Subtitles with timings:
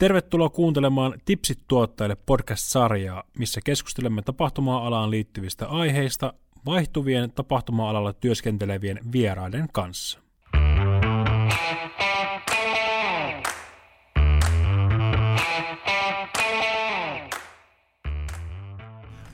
[0.00, 6.32] Tervetuloa kuuntelemaan Tipsit tuottajille podcast-sarjaa, missä keskustelemme tapahtuma-alaan liittyvistä aiheista
[6.66, 10.18] vaihtuvien tapahtuma-alalla työskentelevien vieraiden kanssa.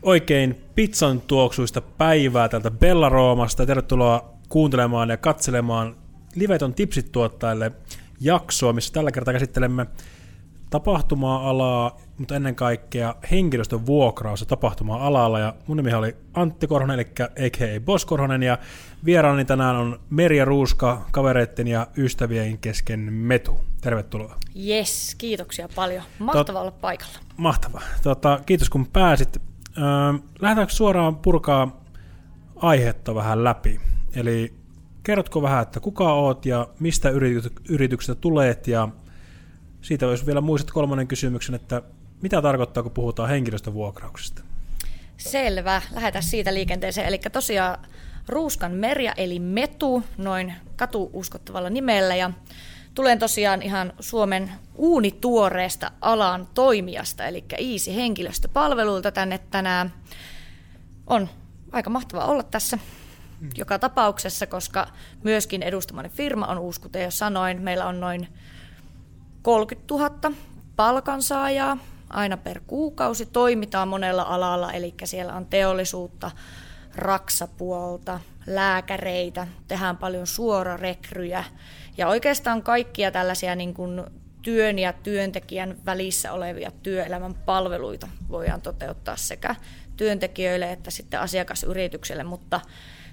[0.02, 3.66] Oikein pizzan tuoksuista päivää tältä Bellaroomasta.
[3.66, 5.96] Tervetuloa kuuntelemaan ja katselemaan
[6.34, 7.72] Liveton Tipsit tuottajille
[8.20, 9.86] jaksoa, missä tällä kertaa käsittelemme
[10.70, 15.38] tapahtuma-alaa, mutta ennen kaikkea henkilöstön vuokraus ja tapahtuma-alalla.
[15.38, 17.06] Ja mun nimi oli Antti Korhonen, eli
[17.46, 17.80] a.k.a.
[17.80, 18.58] Boss Korhonen, ja
[19.04, 23.60] vieraani tänään on Merja Ruuska, kavereitten ja ystävien kesken Metu.
[23.80, 24.36] Tervetuloa.
[24.66, 26.02] Yes, kiitoksia paljon.
[26.18, 27.18] Mahtava Tot, olla paikalla.
[27.36, 27.82] Mahtavaa.
[28.02, 29.36] Tota, kiitos kun pääsit.
[29.36, 29.84] Öö,
[30.40, 31.80] lähdetäänkö suoraan purkaa
[32.56, 33.80] aihetta vähän läpi?
[34.14, 34.54] Eli
[35.02, 37.10] kerrotko vähän, että kuka oot ja mistä
[37.68, 38.88] yrityksestä tulet ja
[39.86, 41.82] siitä olisi vielä muistat kolmannen kysymyksen, että
[42.22, 44.42] mitä tarkoittaa, kun puhutaan henkilöstövuokrauksesta?
[45.16, 47.06] Selvä, lähdetään siitä liikenteeseen.
[47.06, 47.78] Eli tosiaan
[48.28, 52.16] Ruuskan merja eli Metu, noin katuuskottavalla nimellä.
[52.16, 52.30] Ja
[52.94, 59.92] tulen tosiaan ihan Suomen uunituoreesta alan toimijasta, eli Iisi henkilöstöpalveluilta tänne tänään.
[61.06, 61.28] On
[61.72, 62.78] aika mahtava olla tässä
[63.40, 63.48] mm.
[63.56, 64.86] joka tapauksessa, koska
[65.22, 67.62] myöskin edustamani firma on uusi, kuten jo sanoin.
[67.62, 68.28] Meillä on noin
[69.46, 70.32] 30 000
[70.76, 71.78] palkansaajaa.
[72.10, 73.26] Aina per kuukausi.
[73.26, 76.30] Toimitaan monella alalla, eli siellä on teollisuutta,
[76.94, 81.44] raksapuolta, lääkäreitä, tehdään paljon suorarekryjä.
[81.96, 84.02] Ja oikeastaan kaikkia tällaisia niin kuin
[84.42, 89.54] työn ja työntekijän välissä olevia työelämän palveluita voidaan toteuttaa sekä
[89.96, 92.60] työntekijöille että sitten asiakasyritykselle, mutta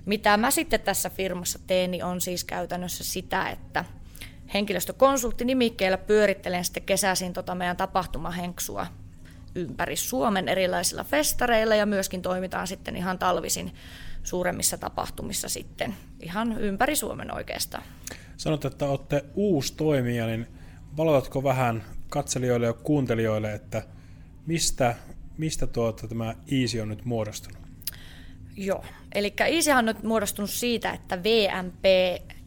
[0.05, 3.85] mitä mä sitten tässä firmassa teen, niin on siis käytännössä sitä, että
[4.53, 8.87] henkilöstökonsultti nimikkeellä pyörittelen sitten kesäisin tota meidän tapahtumahenksua
[9.55, 13.71] ympäri Suomen erilaisilla festareilla ja myöskin toimitaan sitten ihan talvisin
[14.23, 17.83] suuremmissa tapahtumissa sitten ihan ympäri Suomen oikeastaan.
[18.37, 20.47] Sanot, että olette uusi toimija, niin
[20.97, 23.83] valotatko vähän katselijoille ja kuuntelijoille, että
[24.45, 24.95] mistä,
[25.37, 27.63] mistä tuota, tämä Easy on nyt muodostunut?
[28.57, 31.85] Joo, eli Easyhan on nyt muodostunut siitä, että VMP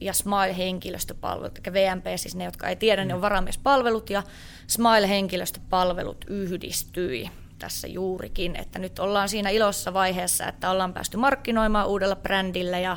[0.00, 3.08] ja Smile-henkilöstöpalvelut, eli VMP siis ne, jotka ei tiedä, mm.
[3.08, 4.22] ne on varamiespalvelut ja
[4.66, 12.16] Smile-henkilöstöpalvelut yhdistyi tässä juurikin, että nyt ollaan siinä ilossa vaiheessa, että ollaan päästy markkinoimaan uudella
[12.16, 12.96] brändillä ja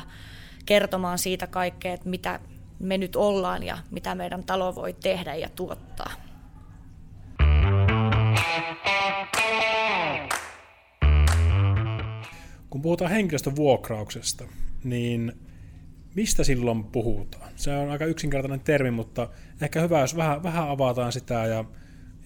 [0.66, 2.40] kertomaan siitä kaikkea, että mitä
[2.78, 6.12] me nyt ollaan ja mitä meidän talo voi tehdä ja tuottaa.
[12.70, 14.44] Kun puhutaan henkilöstövuokrauksesta,
[14.84, 15.49] niin
[16.14, 17.52] mistä silloin puhutaan?
[17.56, 19.28] Se on aika yksinkertainen termi, mutta
[19.62, 21.64] ehkä hyvä, jos vähän, vähän avataan sitä ja,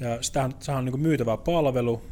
[0.01, 0.19] ja
[0.61, 2.03] sehän on niin myytävä palvelu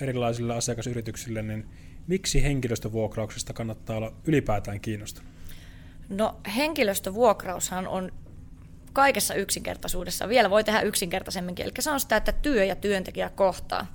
[0.00, 1.68] erilaisille asiakasyrityksille, niin
[2.06, 5.32] miksi henkilöstövuokrauksesta kannattaa olla ylipäätään kiinnostunut?
[6.08, 8.12] No henkilöstövuokraushan on
[8.92, 10.28] kaikessa yksinkertaisuudessa.
[10.28, 11.64] Vielä voi tehdä yksinkertaisemminkin.
[11.64, 13.86] Eli se on sitä, että työ ja työntekijä kohtaa.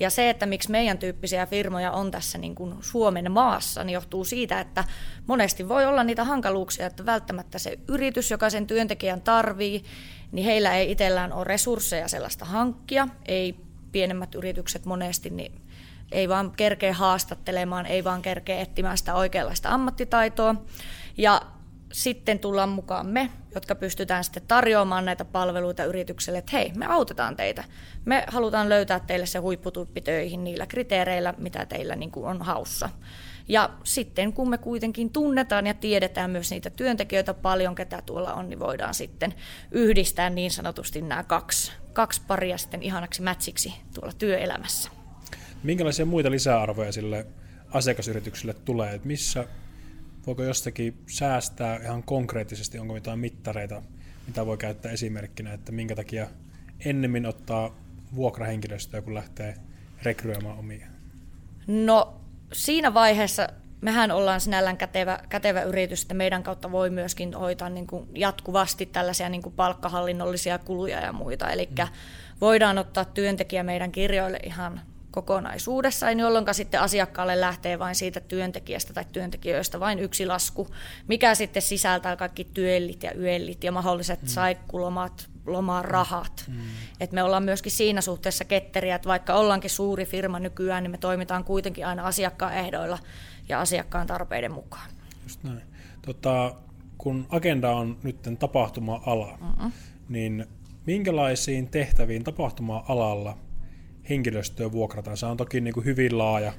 [0.00, 4.24] Ja se, että miksi meidän tyyppisiä firmoja on tässä niin kuin Suomen maassa, niin johtuu
[4.24, 4.84] siitä, että
[5.26, 9.84] monesti voi olla niitä hankaluuksia, että välttämättä se yritys, joka sen työntekijän tarvii,
[10.32, 13.56] niin heillä ei itsellään ole resursseja sellaista hankkia, ei
[13.92, 15.52] pienemmät yritykset monesti, niin
[16.12, 20.54] ei vaan kerkeä haastattelemaan, ei vaan kerkeä etsimään sitä oikeanlaista ammattitaitoa.
[21.16, 21.42] Ja
[21.94, 27.36] sitten tullaan mukaan me, jotka pystytään sitten tarjoamaan näitä palveluita yritykselle, että hei, me autetaan
[27.36, 27.64] teitä.
[28.04, 32.90] Me halutaan löytää teille se huipputuppi töihin niillä kriteereillä, mitä teillä niin on haussa.
[33.48, 38.48] Ja sitten kun me kuitenkin tunnetaan ja tiedetään myös niitä työntekijöitä paljon, ketä tuolla on,
[38.48, 39.34] niin voidaan sitten
[39.70, 44.90] yhdistää niin sanotusti nämä kaksi, kaksi paria sitten ihanaksi mätsiksi tuolla työelämässä.
[45.62, 47.26] Minkälaisia muita lisäarvoja sille
[47.70, 48.94] asiakasyritykselle tulee?
[48.94, 49.46] Että missä
[50.26, 53.82] voiko jostakin säästää ihan konkreettisesti, onko mitään mittareita,
[54.26, 56.26] mitä voi käyttää esimerkkinä, että minkä takia
[56.84, 57.74] ennemmin ottaa
[58.14, 59.54] vuokrahenkilöstöä, kun lähtee
[60.02, 60.86] rekryämään omia?
[61.66, 62.20] No
[62.52, 63.48] siinä vaiheessa
[63.80, 68.86] mehän ollaan sinällään kätevä, kätevä yritys, että meidän kautta voi myöskin hoitaa niin kuin jatkuvasti
[68.86, 71.50] tällaisia niin kuin palkkahallinnollisia kuluja ja muita.
[71.50, 71.88] Eli mm.
[72.40, 74.80] voidaan ottaa työntekijä meidän kirjoille ihan
[75.14, 80.68] kokonaisuudessaan, jolloin sitten asiakkaalle lähtee vain siitä työntekijästä tai työntekijöistä vain yksi lasku,
[81.08, 84.28] mikä sitten sisältää kaikki työllit ja yöllit ja mahdolliset mm.
[84.28, 86.44] saikkulomat, lomarahat.
[86.48, 86.54] Mm.
[87.00, 90.98] Et me ollaan myöskin siinä suhteessa ketteriä, että vaikka ollaankin suuri firma nykyään, niin me
[90.98, 92.98] toimitaan kuitenkin aina asiakkaan ehdoilla
[93.48, 94.90] ja asiakkaan tarpeiden mukaan.
[95.22, 95.62] Just näin.
[96.02, 96.54] Tota,
[96.98, 99.72] kun agenda on nyt tapahtuma-ala, mm-hmm.
[100.08, 100.46] niin
[100.86, 103.43] minkälaisiin tehtäviin tapahtuma-alalla
[104.08, 105.16] henkilöstöä vuokrataan?
[105.16, 106.52] Se on toki niin kuin hyvin laaja,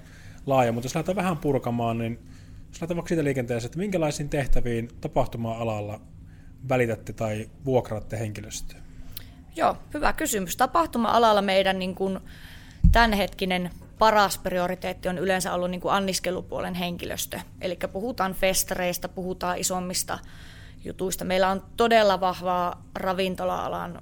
[0.46, 2.20] laaja, mutta jos lähdetään vähän purkamaan, niin
[2.68, 6.02] jos lähdetään vaikka siitä liikenteeseen, että minkälaisiin tehtäviin tapahtuma-alalla
[6.70, 8.80] välitätte tai vuokraatte henkilöstöä?
[9.56, 10.58] Joo, hyvä kysymys.
[10.58, 12.20] Tapahtuma-alalla meidän niin kuin
[12.92, 13.70] tämänhetkinen
[14.00, 17.40] paras prioriteetti on yleensä ollut niin kuin anniskelupuolen henkilöstö.
[17.62, 20.20] Eli puhutaan festareista, puhutaan isommista
[20.86, 21.26] jutuista.
[21.26, 24.02] Meillä on todella vahvaa ravintola-alan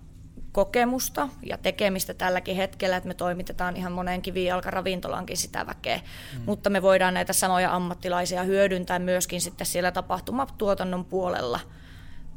[0.53, 6.41] kokemusta ja tekemistä tälläkin hetkellä, että me toimitetaan ihan moneen kivijalkaravintolankin sitä väkeä, mm.
[6.45, 11.59] mutta me voidaan näitä samoja ammattilaisia hyödyntää myöskin sitten siellä tapahtumatuotannon puolella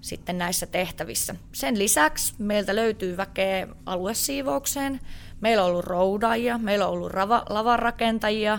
[0.00, 1.34] sitten näissä tehtävissä.
[1.52, 5.00] Sen lisäksi meiltä löytyy väkeä aluesiivoukseen,
[5.40, 8.58] meillä on ollut roudaajia, meillä on ollut rava, lavarakentajia,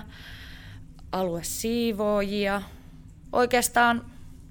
[1.11, 2.61] aluesiivoojia,
[3.33, 4.05] oikeastaan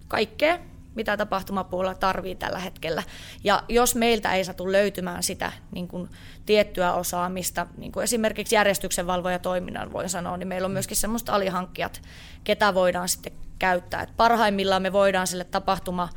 [0.08, 0.58] kaikkea,
[0.96, 3.02] mitä tapahtumapuolella tarvii tällä hetkellä.
[3.44, 6.08] Ja jos meiltä ei satu löytymään sitä niin kuin
[6.46, 12.02] tiettyä osaamista, niin kuin esimerkiksi järjestyksenvalvoja toiminnan voin sanoa, niin meillä on myöskin semmoista alihankkijat,
[12.44, 14.02] ketä voidaan sitten käyttää.
[14.02, 16.08] Et parhaimmillaan me voidaan sille tapahtuma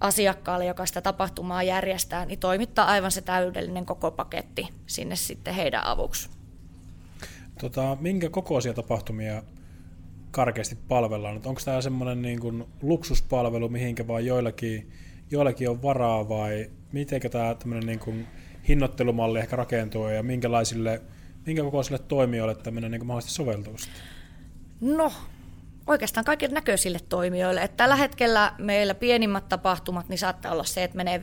[0.00, 5.86] asiakkaalle, joka sitä tapahtumaa järjestää, niin toimittaa aivan se täydellinen koko paketti sinne sitten heidän
[5.86, 6.30] avuksi.
[7.60, 9.42] Tota, minkä kokoisia tapahtumia
[10.32, 11.40] karkeasti palvellaan?
[11.44, 14.90] Onko tämä semmoinen niin kuin luksuspalvelu, mihinkä vaan joillakin,
[15.30, 18.26] joillakin on varaa vai miten tämä tämmöinen niin kuin
[18.68, 21.02] hinnoittelumalli ehkä rakentuu ja minkälaisille,
[21.46, 23.76] minkä kokoisille toimijoille tämmöinen niin mahdollisesti soveltuu?
[24.80, 25.12] No,
[25.86, 27.62] oikeastaan kaikille näköisille toimijoille.
[27.62, 31.20] Että tällä hetkellä meillä pienimmät tapahtumat niin saattaa olla se, että menee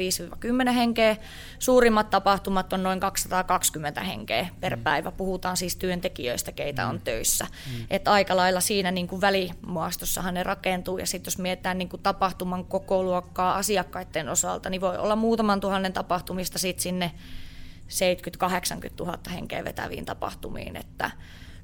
[0.69, 1.17] 5-10 henkeä.
[1.59, 4.83] Suurimmat tapahtumat on noin 220 henkeä per mm.
[4.83, 5.11] päivä.
[5.11, 6.89] Puhutaan siis työntekijöistä, keitä mm.
[6.89, 7.45] on töissä.
[7.45, 7.85] Mm.
[7.89, 10.97] Että aika lailla siinä niin kuin välimuastossahan ne rakentuu.
[10.97, 15.59] Ja sitten jos mietitään niin kuin tapahtuman koko luokkaa asiakkaiden osalta, niin voi olla muutaman
[15.59, 17.11] tuhannen tapahtumista sitten sinne
[17.89, 20.75] 70-80 000 henkeä vetäviin tapahtumiin.
[20.75, 21.11] Että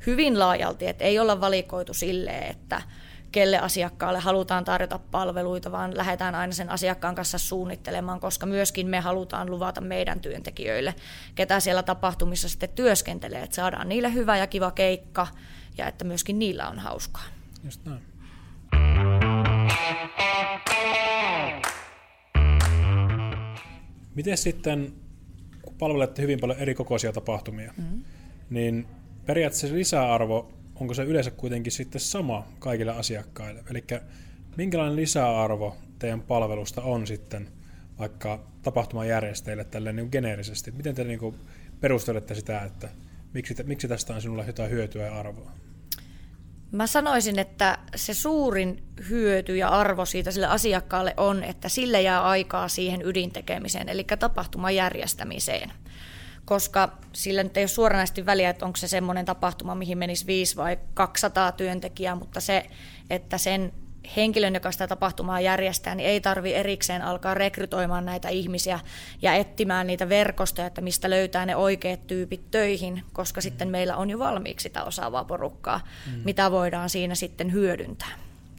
[0.06, 2.82] hyvin laajalti, että ei olla valikoitu silleen, että
[3.32, 9.00] kelle asiakkaalle halutaan tarjota palveluita, vaan lähdetään aina sen asiakkaan kanssa suunnittelemaan, koska myöskin me
[9.00, 10.96] halutaan luvata meidän työntekijöille,
[11.36, 15.28] ketä siellä tapahtumissa sitten työskentelee, että saadaan niille hyvä ja kiva keikka
[15.78, 17.24] ja että myöskin niillä on hauskaa.
[17.64, 18.02] Just näin.
[24.16, 24.94] Miten sitten,
[25.62, 28.04] kun palvelette hyvin paljon eri kokoisia tapahtumia, mm-hmm.
[28.50, 28.88] niin
[29.26, 33.64] periaatteessa lisäarvo, onko se yleensä kuitenkin sitten sama kaikille asiakkaille?
[33.70, 33.84] Eli
[34.58, 37.48] minkälainen lisäarvo teidän palvelusta on sitten
[38.00, 40.72] vaikka tapahtuman järjestäjille tälle niin geneerisesti?
[40.72, 41.36] Miten te niin
[41.80, 42.90] perustelette sitä, että
[43.34, 45.52] miksi, miksi tästä on sinulle jotain hyötyä ja arvoa?
[46.72, 52.24] Mä sanoisin, että se suurin hyöty ja arvo siitä sille asiakkaalle on, että sille jää
[52.24, 55.72] aikaa siihen ydintekemiseen, eli tapahtuman järjestämiseen
[56.46, 60.56] koska sillä nyt ei ole suoranaisesti väliä, että onko se semmoinen tapahtuma, mihin menisi 5
[60.56, 62.66] vai 200 työntekijää, mutta se,
[63.10, 63.72] että sen
[64.16, 68.80] henkilön, joka sitä tapahtumaa järjestää, niin ei tarvi erikseen alkaa rekrytoimaan näitä ihmisiä
[69.22, 73.42] ja etsimään niitä verkostoja, että mistä löytää ne oikeat tyypit töihin, koska mm.
[73.42, 76.22] sitten meillä on jo valmiiksi sitä osaavaa porukkaa, mm.
[76.26, 78.12] mitä voidaan siinä sitten hyödyntää.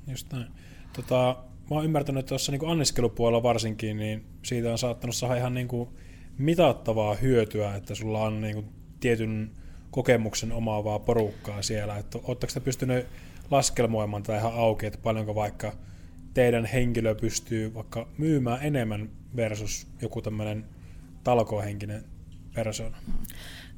[0.07, 0.47] Just näin.
[0.93, 1.37] Tota,
[1.71, 5.69] mä oon ymmärtänyt, että tuossa niin anniskelupuolella varsinkin, niin siitä on saattanut saada ihan niin
[5.69, 5.89] kuin
[6.39, 8.67] mitattavaa hyötyä, että sulla on niin kuin
[9.01, 9.51] tietyn
[9.91, 11.97] kokemuksen omaavaa porukkaa siellä.
[11.97, 13.07] Että oletteko te pystyneet
[13.51, 15.73] laskelmoimaan tätä ihan auki, että paljonko vaikka
[16.35, 20.65] teidän henkilö pystyy vaikka myymään enemmän versus joku tämmöinen
[21.25, 22.05] talkohenkinen
[22.55, 22.99] persona?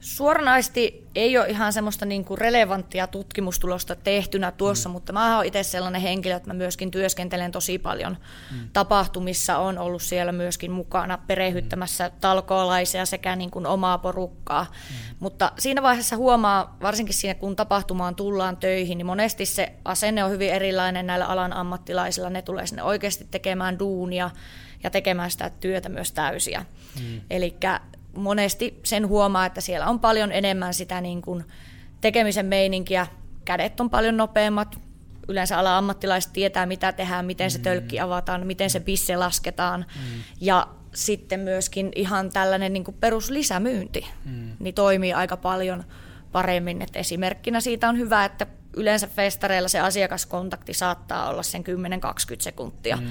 [0.01, 4.93] Suoranaisesti ei ole ihan semmoista niin kuin relevanttia tutkimustulosta tehtynä tuossa, mm.
[4.93, 8.17] mutta mä oon itse sellainen henkilö, että mä myöskin työskentelen tosi paljon
[8.51, 8.69] mm.
[8.73, 12.15] tapahtumissa, on ollut siellä myöskin mukana perehyttämässä mm.
[12.21, 14.63] talkoolaisia sekä niin kuin omaa porukkaa.
[14.63, 15.17] Mm.
[15.21, 20.31] Mutta siinä vaiheessa huomaa, varsinkin siinä kun tapahtumaan tullaan töihin, niin monesti se asenne on
[20.31, 22.31] hyvin erilainen näillä alan ammattilaisilla.
[22.31, 24.31] Ne tulee sinne oikeasti tekemään duunia
[24.83, 26.65] ja tekemään sitä työtä myös täysiä.
[27.01, 27.21] Mm.
[27.31, 27.57] Eli
[28.17, 31.45] monesti sen huomaa, että siellä on paljon enemmän sitä niin kuin
[32.01, 33.07] tekemisen meininkiä.
[33.45, 34.79] Kädet on paljon nopeammat.
[35.29, 37.63] Yleensä ala ammattilaiset tietää, mitä tehdään, miten se mm.
[37.63, 39.87] tölkki avataan, miten se pisse lasketaan.
[39.95, 40.23] Mm.
[40.41, 44.53] Ja sitten myöskin ihan tällainen niin kuin peruslisämyynti mm.
[44.59, 45.85] niin toimii aika paljon
[46.33, 46.83] paremmin.
[46.83, 48.47] Et esimerkkinä siitä on hyvä, että
[48.77, 51.67] yleensä festareilla se asiakaskontakti saattaa olla sen 10-20
[52.39, 52.97] sekuntia.
[52.97, 53.07] Mm.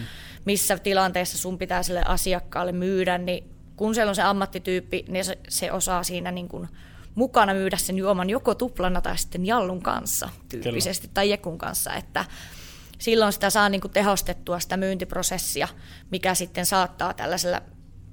[0.45, 5.37] Missä tilanteessa sun pitää sille asiakkaalle myydä, niin kun siellä on se ammattityyppi, niin se,
[5.49, 6.67] se osaa siinä niin kuin
[7.15, 11.13] mukana myydä sen juoman joko tuplana tai sitten jallun kanssa tyyppisesti Kyllä.
[11.13, 12.25] tai jekun kanssa, että
[12.99, 15.67] silloin sitä saa niin kuin tehostettua sitä myyntiprosessia,
[16.11, 17.61] mikä sitten saattaa tällaisella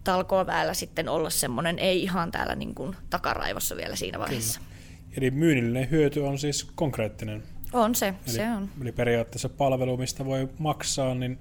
[0.05, 4.61] talkoväellä sitten olla semmoinen ei ihan täällä niin kuin takaraivossa vielä siinä vaiheessa.
[4.61, 4.75] Kyllä.
[5.17, 7.43] Eli myynnillinen hyöty on siis konkreettinen.
[7.73, 8.69] On se, eli, se on.
[8.83, 11.39] Eli periaatteessa palvelu, mistä voi maksaa, niin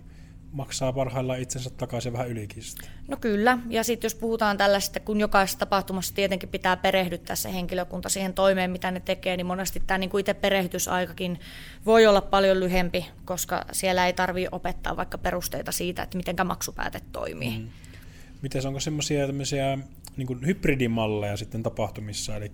[0.53, 2.63] maksaa parhaillaan itsensä takaisin vähän ylikin
[3.07, 8.09] No kyllä, ja sitten jos puhutaan tällaista, kun jokaisessa tapahtumassa tietenkin pitää perehdyttää se henkilökunta
[8.09, 11.39] siihen toimeen, mitä ne tekee, niin monesti tämä niin itse perehdytysaikakin
[11.85, 17.01] voi olla paljon lyhempi, koska siellä ei tarvitse opettaa vaikka perusteita siitä, että miten maksupääte
[17.11, 17.59] toimii.
[17.59, 17.67] Mm.
[18.41, 19.77] Miten onko semmoisia tämmöisiä
[20.17, 22.51] niin hybridimalleja sitten tapahtumissa, eli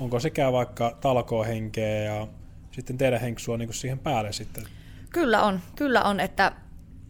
[0.00, 2.28] onko sekä vaikka talkohenkeä ja
[2.70, 4.64] sitten teidän henksua niin siihen päälle sitten?
[5.10, 6.52] Kyllä on, kyllä on, että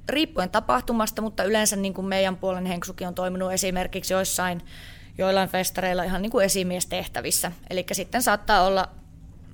[0.08, 4.62] riippuen tapahtumasta, mutta yleensä niin kuin meidän puolen henksukin on toiminut esimerkiksi joissain
[5.18, 7.52] joillain festareilla ihan niin kuin esimiestehtävissä.
[7.70, 8.88] Eli sitten saattaa olla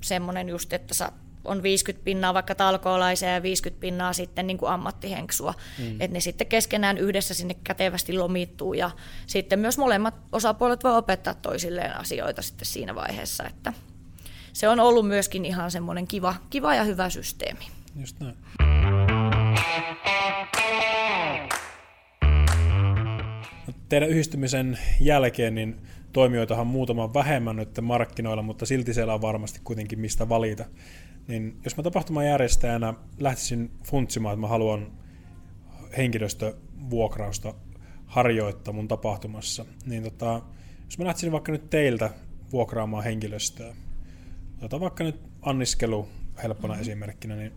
[0.00, 0.94] semmoinen just, että
[1.44, 5.54] on 50 pinnaa vaikka talkoolaisia ja 50 pinnaa sitten niin kuin ammattihenksua.
[5.78, 5.90] Mm.
[5.90, 8.90] Että ne sitten keskenään yhdessä sinne kätevästi lomittuu ja
[9.26, 13.44] sitten myös molemmat osapuolet voi opettaa toisilleen asioita sitten siinä vaiheessa.
[13.44, 13.72] Että
[14.52, 17.68] se on ollut myöskin ihan semmoinen kiva, kiva ja hyvä systeemi.
[18.00, 18.36] Just näin.
[23.90, 25.76] Teidän yhdistymisen jälkeen niin
[26.12, 30.64] toimijoitahan muutama vähemmän nyt markkinoilla, mutta silti siellä on varmasti kuitenkin mistä valita.
[31.28, 34.92] Niin jos mä tapahtuman järjestäjänä lähtisin funtsimaan, että mä haluan
[35.96, 37.54] henkilöstövuokrausta
[38.06, 40.42] harjoittaa mun tapahtumassa, niin tota,
[40.84, 42.10] jos mä lähtisin vaikka nyt teiltä
[42.52, 43.74] vuokraamaan henkilöstöä,
[44.58, 46.08] otetaan vaikka nyt anniskelu
[46.42, 46.82] helppona mm-hmm.
[46.82, 47.52] esimerkkinä, niin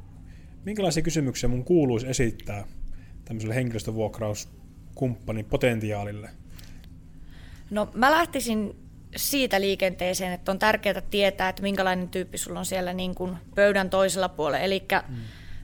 [0.66, 2.68] minkälaisia kysymyksiä mun kuuluisi esittää
[3.26, 3.56] tämmöiselle
[5.02, 6.30] henkilöstövuokrauskumppanin potentiaalille?
[7.70, 8.76] No mä lähtisin
[9.16, 13.90] siitä liikenteeseen, että on tärkeää tietää, että minkälainen tyyppi sulla on siellä niin kuin pöydän
[13.90, 14.66] toisella puolella.
[14.66, 15.16] Eli mm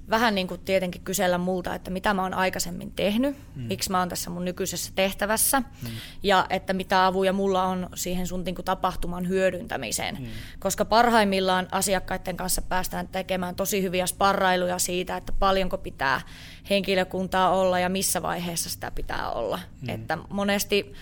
[0.09, 3.63] vähän niin kuin tietenkin kysellä multa, että mitä mä oon aikaisemmin tehnyt, mm.
[3.63, 5.89] miksi mä oon tässä mun nykyisessä tehtävässä mm.
[6.23, 10.15] ja että mitä avuja mulla on siihen sun niin kuin tapahtuman hyödyntämiseen.
[10.15, 10.25] Mm.
[10.59, 16.21] Koska parhaimmillaan asiakkaiden kanssa päästään tekemään tosi hyviä sparrailuja siitä, että paljonko pitää
[16.69, 19.59] henkilökuntaa olla ja missä vaiheessa sitä pitää olla.
[19.81, 19.89] Mm.
[19.89, 20.93] Että monesti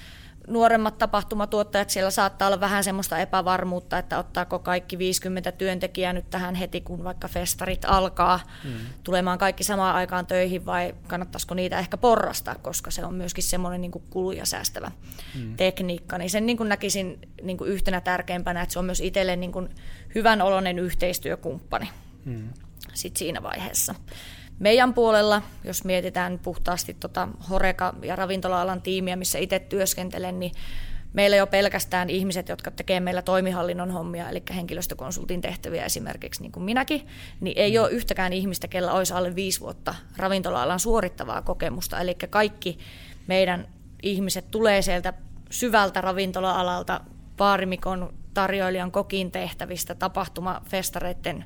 [0.48, 6.56] nuoremmat tapahtumatuottajat, siellä saattaa olla vähän semmoista epävarmuutta, että ottaako kaikki 50 työntekijää nyt tähän
[6.56, 8.72] heti, kun vaikka festarit alkaa mm.
[9.04, 13.82] tulemaan kaikki samaan aikaan töihin, vai kannattaisiko niitä ehkä porrastaa, koska se on myöskin semmoinen
[13.82, 14.92] niin kuluja säästävä
[15.36, 15.56] mm.
[15.58, 16.18] tekniikka.
[16.18, 19.52] Niin sen niin kuin näkisin niin kuin yhtenä tärkeimpänä, että se on myös itselle niin
[19.52, 19.70] kuin
[20.16, 21.90] hyvän oloinen yhteistyökumppani
[22.26, 22.50] mm.
[22.94, 23.96] sit siinä vaiheessa.
[24.60, 30.52] Meidän puolella, jos mietitään puhtaasti tota Horeka- ja ravintola-alan tiimiä, missä itse työskentelen, niin
[31.14, 36.64] meillä jo pelkästään ihmiset, jotka tekee meillä toimihallinnon hommia, eli henkilöstökonsultin tehtäviä esimerkiksi, niin kuin
[36.64, 37.08] minäkin,
[37.40, 37.84] niin ei mm.
[37.84, 42.00] ole yhtäkään ihmistä, kellä olisi alle viisi vuotta ravintola-alan suorittavaa kokemusta.
[42.00, 42.78] Eli kaikki
[43.28, 43.68] meidän
[44.04, 45.14] ihmiset tulee sieltä
[45.50, 47.02] syvältä ravintola-alalta,
[47.38, 51.46] baarimikon, tarjoilijan, kokin tehtävistä, tapahtumafestareiden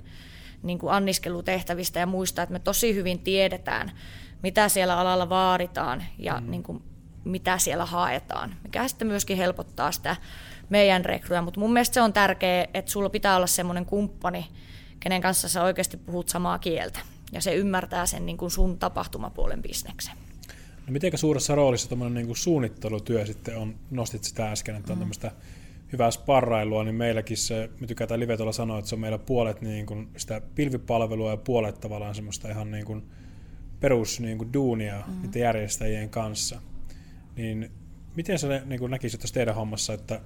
[0.63, 3.91] niin kuin anniskelutehtävistä ja muista, että me tosi hyvin tiedetään,
[4.43, 6.51] mitä siellä alalla vaaditaan ja mm.
[6.51, 6.83] niin kuin,
[7.23, 10.15] mitä siellä haetaan, mikä sitten myöskin helpottaa sitä
[10.69, 11.41] meidän rekryä.
[11.41, 14.47] Mutta mun mielestä se on tärkeää, että sulla pitää olla semmoinen kumppani,
[14.99, 16.99] kenen kanssa sä oikeasti puhut samaa kieltä
[17.31, 20.13] ja se ymmärtää sen niin kuin sun tapahtumapuolen bisneksen.
[20.87, 24.99] No miten suuressa roolissa tuommoinen niin suunnittelutyö sitten on, nostit sitä äsken, että on mm.
[24.99, 25.31] tämmöistä
[25.91, 29.85] hyvää sparrailua, niin meilläkin se, me tykätään Livetolla sanoa, että se on meillä puolet niin
[29.85, 33.03] kuin sitä pilvipalvelua ja puolet tavallaan semmoista ihan niin kuin
[33.79, 35.21] perus niin kuin duunia mm-hmm.
[35.21, 36.61] niiden järjestäjien kanssa.
[37.35, 37.71] Niin
[38.15, 40.21] miten sä niin kuin näkisit tässä teidän hommassa, että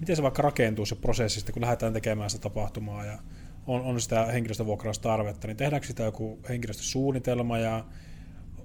[0.00, 3.18] miten se vaikka rakentuu se prosessi, kun lähdetään tekemään sitä tapahtumaa ja
[3.66, 7.84] on, on sitä henkilöstövuokraustarvetta, niin tehdäänkö sitä joku henkilöstösuunnitelma ja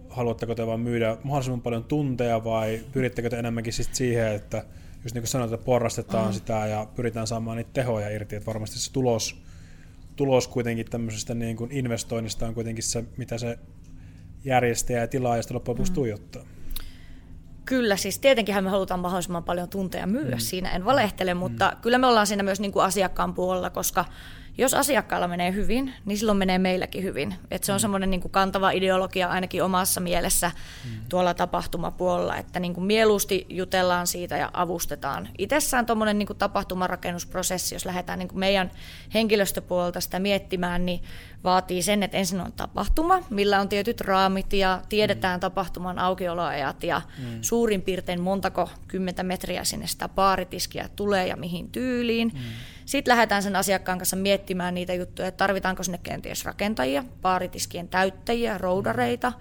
[0.09, 4.65] haluatteko te vaan myydä mahdollisimman paljon tunteja vai pyrittekö te enemmänkin siihen, että
[5.05, 6.33] just niin kuin sanoit, että porrastetaan mm.
[6.33, 9.41] sitä ja pyritään saamaan niitä tehoja irti, että varmasti se tulos,
[10.15, 13.59] tulos kuitenkin tämmöisestä niin kuin investoinnista on kuitenkin se, mitä se
[14.45, 15.95] järjestäjä ja tilaaja sitten loppujen lopuksi mm.
[15.95, 16.43] tuijottaa.
[17.65, 20.39] Kyllä, siis tietenkin me halutaan mahdollisimman paljon tunteja myyä mm.
[20.39, 21.81] siinä, en valehtele, mutta mm.
[21.81, 24.05] kyllä me ollaan siinä myös niin kuin asiakkaan puolella, koska
[24.57, 27.35] jos asiakkaalla menee hyvin, niin silloin menee meilläkin hyvin.
[27.51, 27.81] Et se on mm.
[27.81, 30.51] semmoinen niin kantava ideologia ainakin omassa mielessä
[30.85, 30.91] mm.
[31.09, 35.29] tuolla tapahtumapuolella, että niin kuin mieluusti jutellaan siitä ja avustetaan.
[35.37, 38.71] Itsessään tuommoinen niin tapahtumarakennusprosessi, jos lähdetään niin kuin meidän
[39.13, 41.03] henkilöstöpuolelta sitä miettimään, niin
[41.45, 45.41] vaatii sen, että ensin on tapahtuma, millä on tietyt raamit ja tiedetään mm.
[45.41, 47.25] tapahtuman aukioloajat ja mm.
[47.41, 52.31] suurin piirtein montako kymmentä metriä sinne sitä baaritiskiä tulee ja mihin tyyliin.
[52.33, 52.39] Mm.
[52.85, 58.57] Sitten lähdetään sen asiakkaan kanssa miettimään niitä juttuja, että tarvitaanko sinne kenties rakentajia, baaritiskien täyttäjiä,
[58.57, 59.33] roudareita,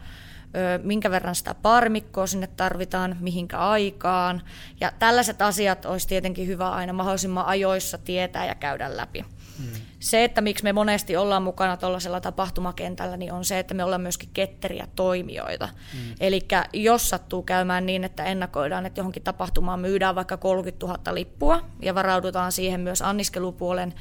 [0.82, 4.42] minkä verran sitä parmikkoa sinne tarvitaan, mihinkä aikaan.
[4.80, 9.24] Ja tällaiset asiat olisi tietenkin hyvä aina mahdollisimman ajoissa tietää ja käydä läpi.
[9.58, 9.73] Mm.
[10.04, 14.00] Se, että miksi me monesti ollaan mukana tuollaisella tapahtumakentällä, niin on se, että me ollaan
[14.00, 15.68] myöskin ketteriä toimijoita.
[15.94, 16.14] Mm.
[16.20, 16.40] Eli
[16.72, 21.94] jos sattuu käymään niin, että ennakoidaan, että johonkin tapahtumaan myydään vaikka 30 000 lippua ja
[21.94, 23.94] varaudutaan siihen myös anniskelupuolen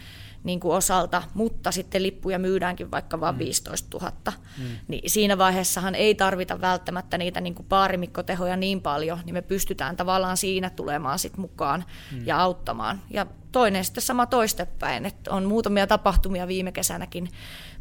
[0.43, 3.39] niin kuin osalta, mutta sitten lippuja myydäänkin vaikka vain mm.
[3.39, 4.13] 15 000,
[4.57, 4.63] mm.
[4.88, 9.97] niin siinä vaiheessahan ei tarvita välttämättä niitä niin kuin paarimikkotehoja niin paljon, niin me pystytään
[9.97, 12.27] tavallaan siinä tulemaan sit mukaan mm.
[12.27, 13.01] ja auttamaan.
[13.09, 17.29] Ja toinen sitten sama toistepäin, että on muutamia tapahtumia viime kesänäkin,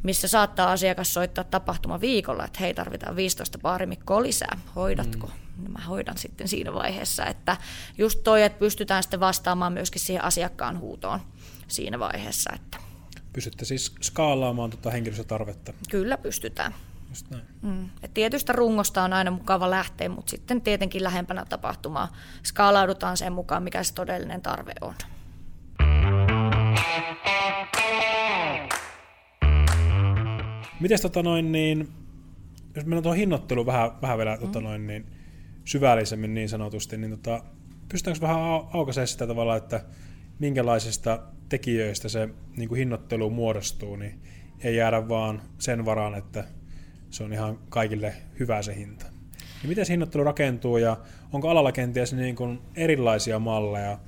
[0.03, 5.27] missä saattaa asiakas soittaa tapahtuma viikolla, että hei tarvitaan 15 paarimikkoa lisää, hoidatko?
[5.27, 5.65] Mm.
[5.65, 7.57] No mä hoidan sitten siinä vaiheessa, että
[7.99, 11.21] just toi, että pystytään sitten vastaamaan myöskin siihen asiakkaan huutoon
[11.73, 12.51] siinä vaiheessa.
[12.55, 12.79] Että
[13.33, 15.73] Pystytte siis skaalaamaan tuota henkilöstötarvetta?
[15.91, 16.75] Kyllä pystytään.
[17.09, 17.45] Just näin.
[17.63, 17.91] Mm.
[18.03, 22.13] Et tietystä rungosta on aina mukava lähteä, mutta sitten tietenkin lähempänä tapahtumaa
[22.43, 24.95] skaalaudutaan sen mukaan, mikä se todellinen tarve on.
[30.81, 31.89] Miten tota noin, niin,
[32.75, 34.53] jos mennään tuohon hinnoitteluun vähän, vähän vielä tota mm.
[34.53, 35.07] tota noin, niin,
[35.65, 37.45] syvällisemmin niin sanotusti, niin tota,
[37.89, 38.41] pystytäänkö vähän
[38.73, 39.85] aukaisemaan sitä tavalla, että
[40.43, 41.19] minkälaisista
[41.49, 44.21] tekijöistä se niin kuin hinnoittelu muodostuu, niin
[44.65, 46.45] ei jäädä vaan sen varaan, että
[47.11, 49.07] se on ihan kaikille hyvä se hinta.
[49.63, 50.97] Ja miten se hinnoittelu rakentuu ja
[51.33, 53.99] onko alalla kenties niin kuin erilaisia malleja?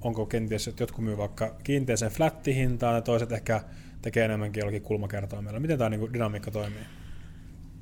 [0.00, 3.60] Onko kenties, että jotkut myy vaikka kiinteäseen flattihintaan ja toiset ehkä
[4.02, 5.60] tekee enemmänkin jollakin kulmakertoimella.
[5.60, 6.84] Miten tämä niin kuin dynamiikka toimii?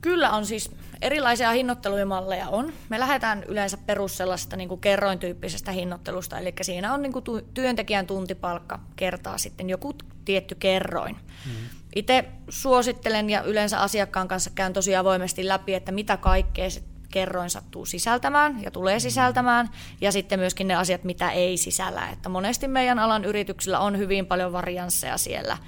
[0.04, 0.70] Kyllä on siis
[1.02, 2.72] erilaisia hinnoittelumalleja on.
[2.88, 8.80] Me lähdetään yleensä perus sellaista niin kerrointyyppisestä hinnoittelusta, eli siinä on niin kuin työntekijän tuntipalkka
[8.96, 9.94] kertaa sitten joku
[10.24, 11.16] tietty kerroin.
[11.46, 11.52] Mm.
[11.96, 17.50] Itse suosittelen ja yleensä asiakkaan kanssa käyn tosi avoimesti läpi, että mitä kaikkea se kerroin
[17.50, 19.70] sattuu sisältämään ja tulee sisältämään,
[20.00, 22.08] ja sitten myöskin ne asiat, mitä ei sisällä.
[22.08, 25.58] Että monesti meidän alan yrityksillä on hyvin paljon variansseja siellä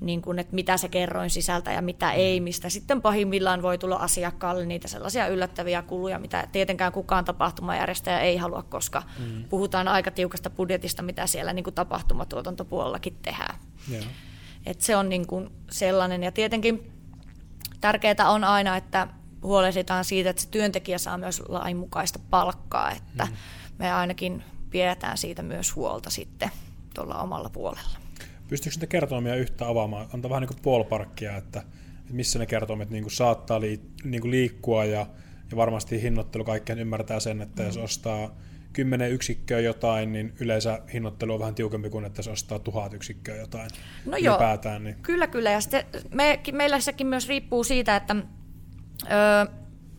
[0.00, 3.96] niin kuin, että mitä se kerroin sisältä ja mitä ei, mistä sitten pahimmillaan voi tulla
[3.96, 9.44] asiakkaalle niitä sellaisia yllättäviä kuluja, mitä tietenkään kukaan tapahtumajärjestäjä ei halua, koska mm.
[9.44, 13.58] puhutaan aika tiukasta budjetista, mitä siellä niin kuin tapahtumatuotantopuolellakin tehdään.
[13.90, 14.04] Yeah.
[14.66, 16.92] Et se on niin kuin sellainen, ja tietenkin
[17.80, 19.08] tärkeää on aina, että
[19.42, 23.36] huolehditaan siitä, että se työntekijä saa myös lainmukaista palkkaa, että mm.
[23.78, 26.50] me ainakin pidetään siitä myös huolta sitten
[26.94, 28.03] tuolla omalla puolella.
[28.54, 30.06] Pystyykö niitä kertomia yhtä avaamaan?
[30.14, 31.62] Antaa vähän niin kuin puoliparkkia, että,
[32.10, 35.06] missä ne kertoimet niin kuin saattaa li, niin kuin liikkua ja,
[35.50, 37.66] ja varmasti hinnoittelu kaikkien ymmärtää sen, että mm.
[37.66, 38.36] jos ostaa
[38.72, 43.36] kymmenen yksikköä jotain, niin yleensä hinnoittelu on vähän tiukempi kuin että se ostaa tuhat yksikköä
[43.36, 43.70] jotain
[44.06, 44.38] no joo,
[44.78, 44.96] niin.
[45.02, 45.50] Kyllä, kyllä.
[45.50, 48.16] Ja sitten me, meillä sekin myös riippuu siitä, että
[49.10, 49.54] öö,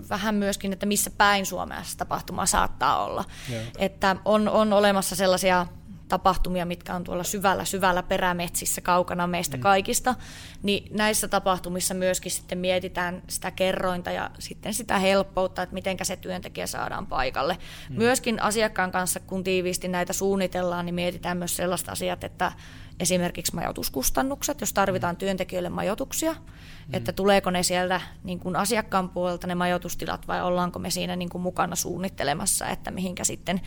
[0.10, 3.26] vähän myöskin, että missä päin Suomessa tapahtuma saattaa olla.
[3.52, 3.62] Joo.
[3.78, 5.68] Että on, on olemassa sellaisia
[6.08, 9.62] tapahtumia, mitkä on tuolla syvällä, syvällä perämetsissä kaukana meistä mm.
[9.62, 10.16] kaikista,
[10.64, 16.16] niin näissä tapahtumissa myöskin sitten mietitään sitä kerrointa ja sitten sitä helppoutta, että miten se
[16.16, 17.58] työntekijä saadaan paikalle.
[17.90, 17.98] Mm.
[17.98, 22.52] Myöskin asiakkaan kanssa, kun tiiviisti näitä suunnitellaan, niin mietitään myös sellaista asiat, että
[23.00, 26.94] esimerkiksi majoituskustannukset, jos tarvitaan työntekijöille majoituksia, mm.
[26.94, 31.30] että tuleeko ne sieltä niin kuin asiakkaan puolelta ne majoitustilat vai ollaanko me siinä niin
[31.30, 33.62] kuin mukana suunnittelemassa, että mihinkä sitten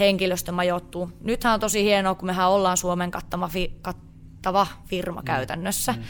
[0.00, 1.10] henkilöstö majoittuu.
[1.20, 5.24] Nythän on tosi hienoa, kun mehän ollaan Suomen kattava, fi, kattava firma mm.
[5.24, 6.02] käytännössä, mm.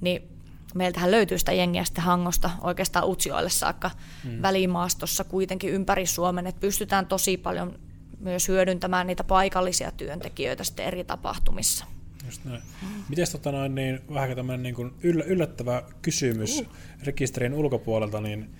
[0.00, 0.28] niin
[0.74, 3.90] meiltähän löytyy sitä jengiä sitten Hangosta oikeastaan Utsioille saakka
[4.24, 4.42] mm.
[4.42, 7.78] välimaastossa kuitenkin ympäri Suomen, että pystytään tosi paljon
[8.18, 11.84] myös hyödyntämään niitä paikallisia työntekijöitä sitten eri tapahtumissa.
[12.24, 12.62] Just näin.
[13.08, 16.66] Miten tota noin, niin, vähän tämmöinen niin kuin yllättävä kysymys uh.
[17.04, 18.50] rekisterin ulkopuolelta, niin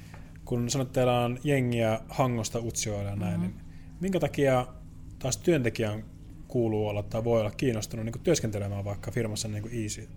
[0.45, 3.57] kun sanoit, että teillä on jengiä Hangosta Utsioilla ja näin, mm-hmm.
[3.57, 3.65] niin
[4.01, 4.67] minkä takia
[5.19, 6.05] taas työntekijän
[6.49, 10.09] kuuluu olla tai voi olla kiinnostunut niin kuin työskentelemään vaikka firmassa niin kuin Easy?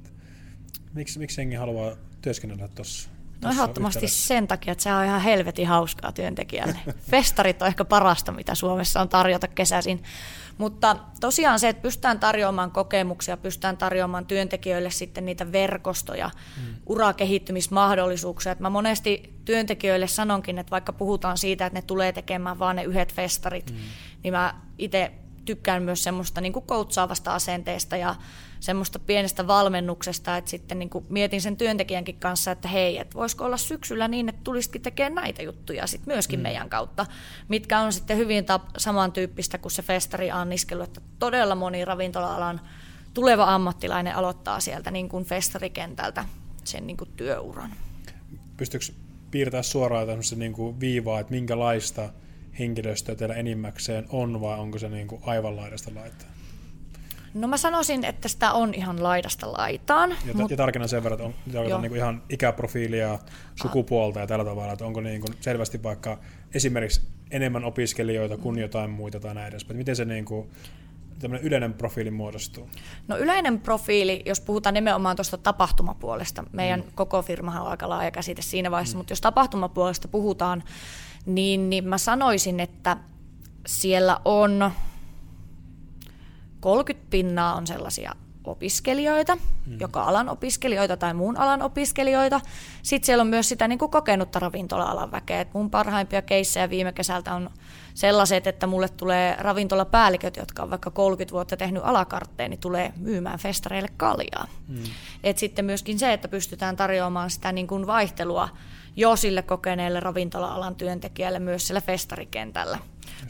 [0.94, 3.10] Miksi, miksi jengi haluaa työskennellä tuossa?
[3.46, 6.80] No ehdottomasti sen takia, että se on ihan helvetin hauskaa työntekijälle.
[7.12, 10.04] Festarit on ehkä parasta, mitä Suomessa on tarjota kesäisin.
[10.58, 16.76] Mutta tosiaan se, että pystytään tarjoamaan kokemuksia, pystytään tarjoamaan työntekijöille sitten niitä verkostoja, mm.
[16.86, 18.52] urakehittymismahdollisuuksia.
[18.52, 22.84] Että mä monesti työntekijöille sanonkin, että vaikka puhutaan siitä, että ne tulee tekemään vaan ne
[22.84, 23.78] yhdet festarit, mm.
[24.24, 25.12] niin mä itse
[25.46, 28.16] tykkään myös semmoista niin kuin koutsaavasta asenteesta ja
[28.60, 33.46] semmoista pienestä valmennuksesta, että sitten niin kuin mietin sen työntekijänkin kanssa, että hei, että voisiko
[33.46, 36.44] olla syksyllä niin, että tulisitkin tekemään näitä juttuja sitten myöskin mm.
[36.44, 37.06] meidän kautta,
[37.48, 42.62] mitkä on sitten hyvin tap- samantyyppistä kuin se festari anniskelu, että todella moni ravintola-alan
[43.14, 46.26] tuleva ammattilainen aloittaa sieltä niin kuin festarikentältä
[46.64, 47.74] sen niin kuin työuran.
[48.58, 48.86] Pystyykö
[49.32, 52.10] piirtää suoraan tämmöistä niin kuin viivaa, että minkälaista
[52.60, 56.32] henkilöstöä teillä enimmäkseen on, vai onko se niin kuin aivan laidasta laitaan?
[57.34, 60.10] No mä sanoisin, että sitä on ihan laidasta laitaan.
[60.26, 60.52] Ja, mut...
[60.52, 63.20] ja tarkennan sen verran, että on, on niin kuin ihan ikäprofiilia,
[63.56, 66.18] sukupuolta ja tällä tavalla, että onko niin kuin selvästi vaikka
[66.54, 69.78] esimerkiksi enemmän opiskelijoita kuin jotain muita tai näin edespäin.
[69.78, 70.50] Miten se niin kuin,
[71.20, 72.70] tämmöinen yleinen profiili muodostuu?
[73.08, 76.86] No yleinen profiili, jos puhutaan nimenomaan tuosta tapahtumapuolesta, meidän mm.
[76.96, 79.00] koko firmahan on aika laaja käsite siinä vaiheessa, mm.
[79.00, 80.64] mutta jos tapahtumapuolesta puhutaan,
[81.26, 82.98] niin, niin mä sanoisin, että
[83.66, 84.72] siellä on
[86.60, 89.80] 30 pinnaa on sellaisia opiskelijoita, mm.
[89.80, 92.42] joka alan opiskelijoita tai muun alan opiskelijoita.
[92.82, 95.42] Sitten siellä on myös sitä niin kuin kokenutta ravintola-alan väkeä.
[95.42, 97.50] Et mun parhaimpia keissejä viime kesältä on
[97.94, 103.40] sellaiset, että mulle tulee ravintolapäälliköt, jotka on vaikka 30 vuotta tehnyt alakartteen, niin tulee myymään
[103.40, 104.48] festareille kaljaa.
[104.68, 104.84] Mm.
[105.24, 108.50] Et sitten myöskin se, että pystytään tarjoamaan sitä niin kuin vaihtelua
[108.96, 112.80] jo sille kokeneelle ravintola-alan työntekijälle myös siellä festarikentällä.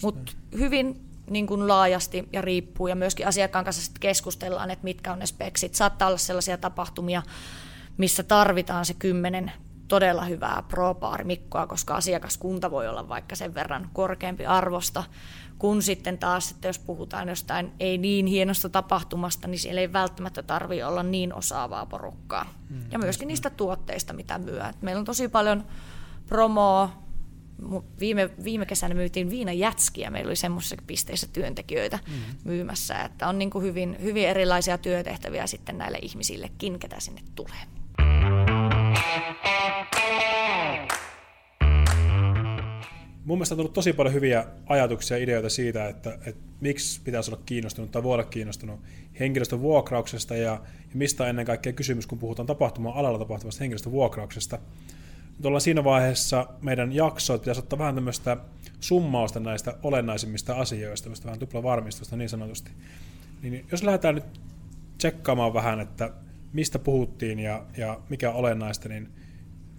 [0.02, 5.14] Mutta hyvin niin kuin laajasti ja riippuu ja myöskin asiakkaan kanssa sitten keskustellaan, että mitkä
[5.14, 5.76] on ne speksit.
[5.76, 7.24] Saattaa olla sellaisia tapahtumia,
[7.98, 9.52] missä tarvitaan se kymmenen
[9.88, 15.04] todella hyvää pro-baarimikkoa, koska asiakaskunta voi olla vaikka sen verran korkeampi arvosta,
[15.66, 20.44] kun sitten taas, että jos puhutaan jostain ei niin hienosta tapahtumasta, niin siellä ei välttämättä
[20.44, 22.54] tarvitse olla niin osaavaa porukkaa.
[22.70, 24.60] Mm, ja myöskin niistä tuotteista, mitä myy.
[24.82, 25.64] Meillä on tosi paljon
[26.28, 27.04] promoa,
[28.00, 32.36] viime, viime kesänä myytiin viinajätskiä, meillä oli semmoisissa pisteissä työntekijöitä mm-hmm.
[32.44, 38.35] myymässä, että on niin kuin hyvin, hyvin erilaisia työtehtäviä sitten näille ihmisillekin, ketä sinne tulee.
[43.26, 47.32] Mun mielestä on tullut tosi paljon hyviä ajatuksia ja ideoita siitä, että, että miksi pitäisi
[47.32, 48.80] olla kiinnostunut tai voi olla kiinnostunut
[49.20, 54.60] henkilöstön vuokrauksesta ja, ja mistä on ennen kaikkea kysymys, kun puhutaan tapahtuma-alalla tapahtuvasta henkilöstön vuokrauksesta.
[55.38, 58.38] Nyt ollaan siinä vaiheessa meidän jaksoa, että pitäisi ottaa vähän tämmöistä
[58.80, 62.72] summausta näistä olennaisimmista asioista, tämmöistä vähän tuplavarmistusta niin sanotusti.
[63.42, 64.26] Niin jos lähdetään nyt
[64.98, 66.14] tsekkaamaan vähän, että
[66.54, 69.10] mistä puhuttiin ja, ja mikä on olennaista, niin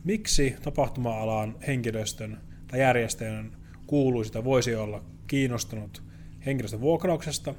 [0.04, 6.02] miksi tapahtuma-alan henkilöstön tai järjestäjän kuuluisi tai voisi olla kiinnostunut
[6.46, 7.55] henkilöstön vuokrauksesta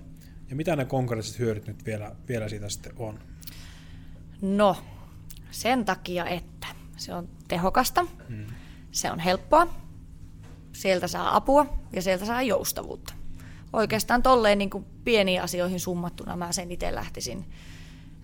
[0.49, 3.19] ja mitä ne konkreettiset hyödyt nyt vielä, vielä siitä sitten on?
[4.41, 4.77] No,
[5.51, 6.67] sen takia, että
[6.97, 8.45] se on tehokasta, hmm.
[8.91, 9.67] se on helppoa,
[10.73, 13.13] sieltä saa apua ja sieltä saa joustavuutta.
[13.73, 17.45] Oikeastaan tolleen niin kuin pieniin asioihin summattuna mä sen itse lähtisin,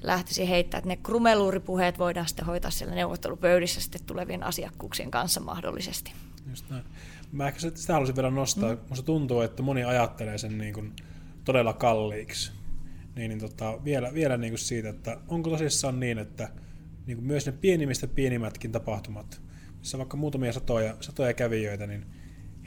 [0.02, 6.13] lähtisin heittää, että ne krumeluuripuheet voidaan sitten hoitaa siellä neuvottelupöydissä sitten tulevien asiakkuuksien kanssa mahdollisesti.
[6.50, 6.84] Just näin.
[7.32, 8.76] Mä ehkä sitä haluaisin vielä nostaa.
[8.76, 8.82] Mm.
[8.90, 10.94] Musta tuntuu, että moni ajattelee sen niin kuin
[11.44, 12.52] todella kalliiksi.
[13.16, 16.50] Niin, niin tota, vielä, vielä niin kuin siitä, että onko tosissaan niin, että
[17.06, 19.42] niin kuin myös ne pienimmistä pienimmätkin tapahtumat,
[19.80, 22.06] missä vaikka muutamia satoja, satoja kävijöitä, niin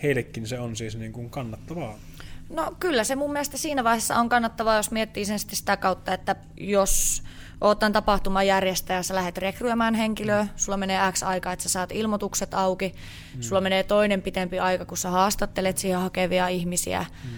[0.03, 1.99] heillekin se on siis niin kuin kannattavaa.
[2.49, 6.15] No kyllä se mun mielestä siinä vaiheessa on kannattavaa, jos miettii sen sitten sitä kautta,
[6.15, 7.23] että jos
[7.61, 10.49] oot tämän tapahtuman järjestäjä, sä lähdet rekryämään henkilöä, mm.
[10.57, 12.95] sulla menee X aika, että sä saat ilmoitukset auki,
[13.35, 13.43] mm.
[13.43, 17.31] sulla menee toinen pitempi aika, kun sä haastattelet siihen hakevia ihmisiä, mm.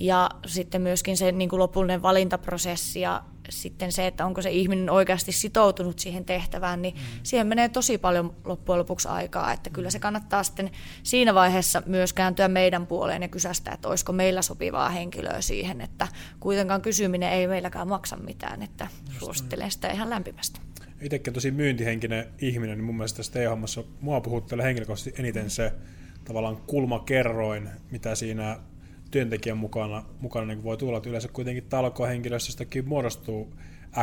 [0.00, 4.90] ja sitten myöskin se niin kuin lopullinen valintaprosessi ja sitten se, että onko se ihminen
[4.90, 7.00] oikeasti sitoutunut siihen tehtävään, niin mm.
[7.22, 10.70] siihen menee tosi paljon loppujen lopuksi aikaa, että kyllä se kannattaa sitten
[11.02, 16.08] siinä vaiheessa myös kääntyä meidän puoleen ja kysästä, että olisiko meillä sopivaa henkilöä siihen, että
[16.40, 20.60] kuitenkaan kysyminen ei meilläkään maksa mitään, että Just suosittelen sitä ihan lämpimästi.
[21.00, 25.72] Itsekin tosi myyntihenkinen ihminen, niin mun mielestä tässä teidän hommassa mua puhuttelee henkilökohtaisesti eniten se
[26.24, 28.58] tavallaan kulmakerroin, mitä siinä
[29.14, 33.54] työntekijän mukana, mukana niin voi tulla, että yleensä kuitenkin talkohenkilöstöstäkin muodostuu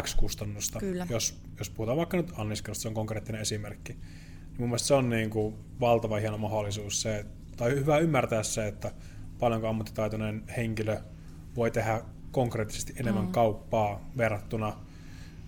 [0.02, 0.80] X-kustannusta.
[0.80, 1.08] Kyllä.
[1.10, 3.94] Jos, jos puhutaan vaikka nyt anniskelusta, se on konkreettinen esimerkki.
[3.94, 7.26] Niin mun mielestä se on niin kuin valtava hieno mahdollisuus, se,
[7.58, 8.92] tai hyvä ymmärtää se, että
[9.40, 10.98] paljonko ammattitaitoinen henkilö
[11.56, 13.32] voi tehdä konkreettisesti enemmän mm.
[13.32, 14.74] kauppaa verrattuna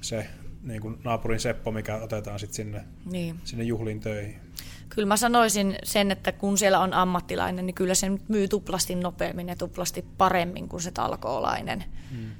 [0.01, 0.27] se
[0.63, 3.39] niin kuin naapurin Seppo, mikä otetaan sitten sinne, niin.
[3.43, 4.39] sinne juhliin töihin
[4.95, 9.47] kyllä mä sanoisin sen, että kun siellä on ammattilainen, niin kyllä se myy tuplasti nopeammin
[9.47, 11.83] ja tuplasti paremmin kuin se talkoolainen.
[12.11, 12.31] Hmm.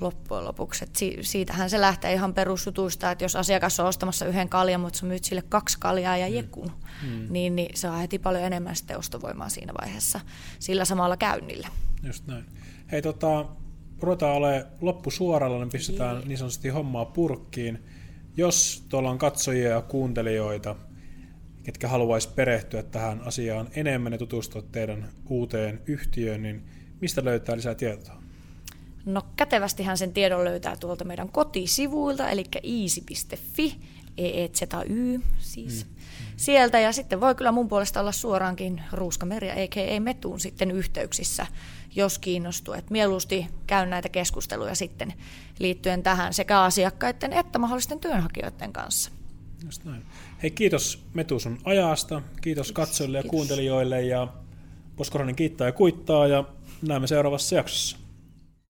[0.00, 0.84] Loppujen lopuksi.
[0.84, 4.98] Et si- siitähän se lähtee ihan perusjutuista, että jos asiakas on ostamassa yhden kaljan, mutta
[4.98, 6.36] sä myyt sille kaksi kaljaa ja hmm.
[6.36, 7.26] jekun, hmm.
[7.30, 10.20] Niin, niin se on heti paljon enemmän sitten ostovoimaa siinä vaiheessa
[10.58, 11.68] sillä samalla käynnillä.
[12.02, 12.44] Just näin.
[12.92, 13.46] Hei, tota,
[14.00, 17.84] ruvetaan ole loppusuoralla, niin pistetään niin sanotusti hommaa purkkiin.
[18.36, 20.76] Jos tuolla on katsojia ja kuuntelijoita,
[21.66, 26.64] ketkä haluaisi perehtyä tähän asiaan enemmän ja tutustua teidän uuteen yhtiöön, niin
[27.00, 28.22] mistä löytää lisää tietoa?
[29.04, 33.76] No kätevästihän sen tiedon löytää tuolta meidän kotisivuilta, eli easy.fi,
[34.18, 35.86] EEZY siis.
[35.86, 35.94] Mm.
[36.36, 41.46] Sieltä ja sitten voi kyllä mun puolesta olla suoraankin Ruuskameria, eikä ei metuun sitten yhteyksissä,
[41.94, 42.74] jos kiinnostuu.
[42.74, 45.14] Et mieluusti käyn näitä keskusteluja sitten
[45.58, 49.10] liittyen tähän sekä asiakkaiden että mahdollisten työnhakijoiden kanssa.
[49.64, 50.02] Just näin.
[50.42, 53.30] Hei kiitos Metu sun ajasta, kiitos, katsojille ja kiitos.
[53.30, 54.28] kuuntelijoille ja
[54.96, 56.44] Poskoronen kiittää ja kuittaa ja
[56.88, 57.96] näemme seuraavassa jaksossa.